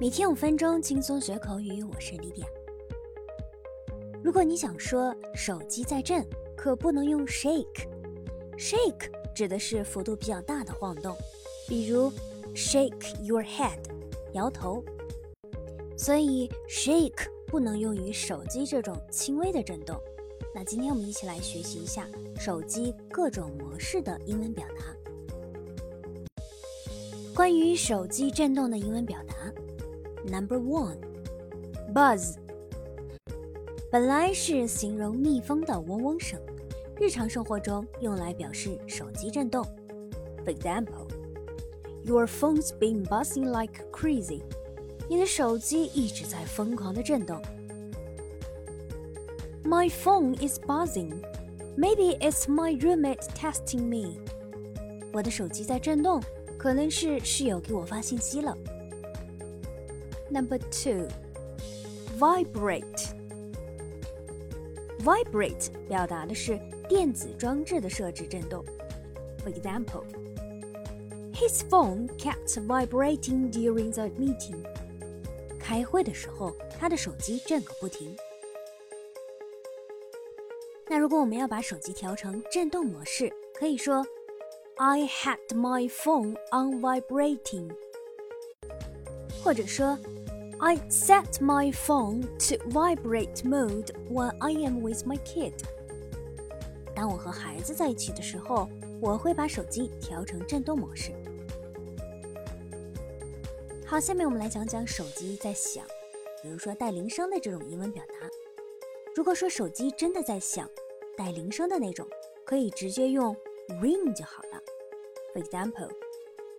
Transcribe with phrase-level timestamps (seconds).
[0.00, 2.48] 每天五分钟轻松学口语，我是李典。
[4.24, 6.26] 如果你想说手机在震，
[6.56, 7.86] 可不能用 shake。
[8.56, 11.14] shake 指的是幅度比较大的晃动，
[11.68, 12.10] 比如
[12.54, 13.78] shake your head，
[14.32, 14.82] 摇头。
[15.98, 20.00] 所以 shake 不能用于手机这种轻微的震动。
[20.54, 22.08] 那今天我们一起来学习一下
[22.38, 24.96] 手机各种模式的英文表达。
[27.34, 29.34] 关于手机震动的英文表达。
[30.25, 30.97] Number one,
[31.93, 32.35] buzz。
[33.91, 36.39] 本来是形容蜜蜂的嗡嗡声，
[36.99, 39.63] 日常生活中用来表示手机震动。
[40.43, 41.07] For example,
[42.03, 44.41] your phone's been buzzing like crazy。
[45.07, 47.41] 你的手机一直在疯狂的震动。
[49.63, 51.13] My phone is buzzing.
[51.77, 54.19] Maybe it's my roommate testing me.
[55.13, 56.21] 我的手机在震动，
[56.57, 58.57] 可能是室友给我发信息了。
[60.29, 61.07] Number two,
[62.17, 63.09] vibrate.
[64.99, 68.65] Vibrate 表达的是电子装置的设置震动。
[69.43, 70.03] For example,
[71.33, 74.63] his phone kept vibrating during the meeting.
[75.59, 78.15] 开会的时候，他的手机震个不停。
[80.87, 84.05] 那如果我们要把手机调成震动模式，可以说
[84.77, 87.71] I had my phone on vibrating，
[89.43, 89.97] 或者说
[90.62, 95.54] I set my phone to vibrate mode when I am with my kid。
[96.94, 98.68] 当我和孩子在一起的时候，
[99.00, 101.12] 我会把手机调成震动模式。
[103.86, 105.82] 好，下面我们来讲讲手机在响，
[106.42, 108.28] 比如说带铃声的这种英文表达。
[109.16, 110.68] 如果说手机真的在响，
[111.16, 112.06] 带铃声的那种，
[112.44, 113.34] 可以直接用
[113.80, 114.62] ring 就好了。
[115.32, 115.88] For example,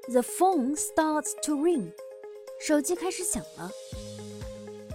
[0.10, 1.92] the phone starts to ring.
[2.62, 3.72] 手机开始响了。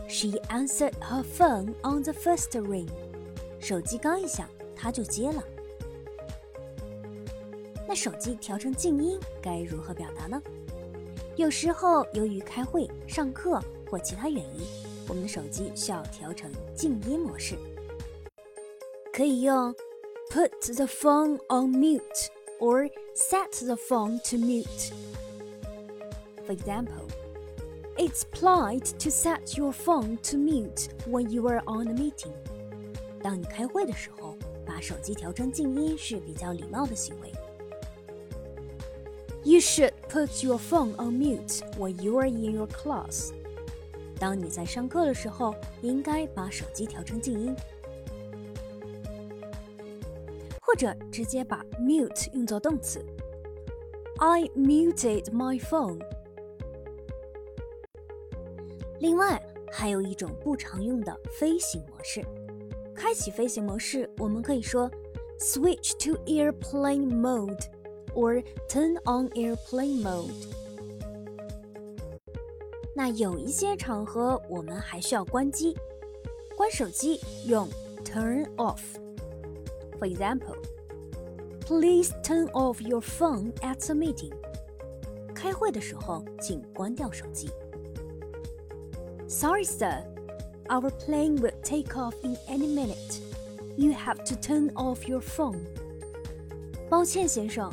[0.08, 2.86] She answered her phone on the first ring.
[3.58, 5.42] 手机刚一响，她就接了。
[7.88, 10.40] 那手机调成静音该如何表达呢？
[11.34, 13.60] 有时候由于开会、上课
[13.90, 14.64] 或其他原因，
[15.08, 17.56] 我们的手机需要调成静音模式，
[19.12, 19.74] 可以用
[20.30, 22.28] put the phone on mute
[22.60, 24.92] or set the phone to mute.
[26.46, 27.08] For example.
[27.97, 32.33] It's polite to set your phone to mute when you are on a meeting.
[33.21, 34.35] 当你开会的时候，
[34.65, 37.31] 把手机调成静音是比较礼貌的行为。
[39.43, 43.31] You should put your phone on mute when you are in your class.
[44.17, 47.55] 当你在上课的时候，应该把手机调成静音，
[50.61, 53.03] 或者直接把 mute 用作动词。
[54.17, 55.99] I muted my phone.
[58.98, 59.40] 另外，
[59.70, 62.24] 还有一种不常用的飞行模式。
[62.94, 64.90] 开启飞行模式，我们可以说
[65.38, 67.60] switch to airplane mode
[68.14, 70.32] or turn on airplane mode。
[72.94, 75.76] 那有一些场合，我们还需要关机，
[76.56, 77.68] 关手机用
[78.02, 78.80] turn off。
[80.00, 80.56] For example,
[81.60, 84.32] please turn off your phone at a meeting。
[85.34, 87.50] 开会的时候，请关掉手机。
[89.28, 90.04] Sorry, sir.
[90.68, 93.20] Our plane will take off in any minute.
[93.76, 95.58] You have to turn off your phone.
[96.88, 97.70] 抱歉，先生，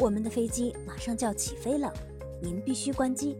[0.00, 1.92] 我们的飞机马上就要起飞了，
[2.40, 3.36] 您必须关机。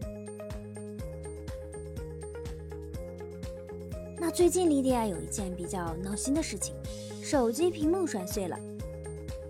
[4.17, 6.75] 那最近莉迪亚有一件比较闹心的事情，
[7.21, 8.57] 手机屏幕摔碎了。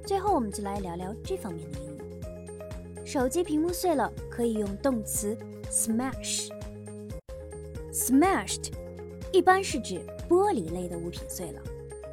[0.06, 3.04] 最后，我们就来聊聊这方面的英语。
[3.04, 5.36] 手机屏幕碎了，可以用动词
[5.70, 6.48] smash。
[7.96, 8.72] Smashed，
[9.32, 11.62] 一般是指玻璃类的物品碎了，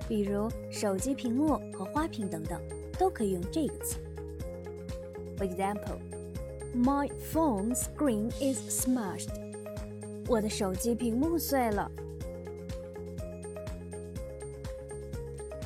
[0.07, 2.57] 比如手机屏幕和花瓶等等，
[2.97, 3.97] 都可以用这个词。
[5.37, 5.99] For example,
[6.73, 9.27] my phone screen is smashed.
[10.29, 11.91] 我的手机屏幕碎了。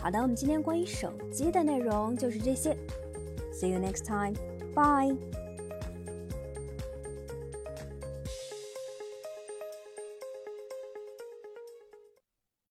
[0.02, 2.76] 好的，我们今天关于手机的内容就是这些。
[3.54, 4.34] See you next time.
[4.74, 5.16] Bye.